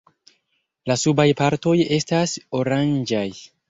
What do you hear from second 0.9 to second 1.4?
La subaj